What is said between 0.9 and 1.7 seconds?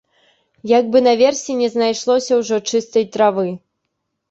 бы наверсе не